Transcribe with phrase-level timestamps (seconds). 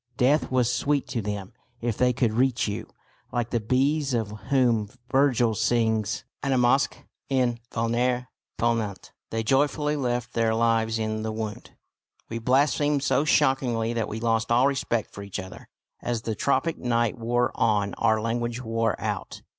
[0.17, 2.87] Death was sweet to them if they could reach you.
[3.31, 10.55] Like the bees of whom Virgil sings, "Animasque in vulnere ponunt," they joyfully left their
[10.55, 11.75] lives in the wound.
[12.29, 15.69] We blasphemed so shockingly that we lost all respect for each other.
[16.01, 19.43] As the tropic night wore on our language wore out.